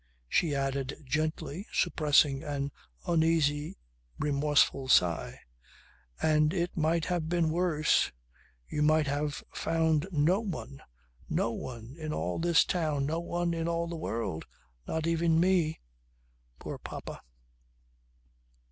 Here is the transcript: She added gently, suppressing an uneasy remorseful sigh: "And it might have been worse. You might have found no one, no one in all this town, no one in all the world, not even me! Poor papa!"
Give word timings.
She 0.27 0.55
added 0.55 1.03
gently, 1.05 1.67
suppressing 1.71 2.41
an 2.43 2.71
uneasy 3.05 3.77
remorseful 4.17 4.87
sigh: 4.87 5.41
"And 6.19 6.55
it 6.55 6.75
might 6.75 7.05
have 7.05 7.29
been 7.29 7.51
worse. 7.51 8.11
You 8.67 8.81
might 8.81 9.05
have 9.05 9.43
found 9.53 10.07
no 10.11 10.39
one, 10.39 10.81
no 11.29 11.51
one 11.51 11.97
in 11.99 12.13
all 12.13 12.39
this 12.39 12.65
town, 12.65 13.05
no 13.05 13.19
one 13.19 13.53
in 13.53 13.67
all 13.67 13.87
the 13.87 13.95
world, 13.95 14.47
not 14.87 15.05
even 15.05 15.39
me! 15.39 15.79
Poor 16.57 16.79
papa!" 16.79 17.21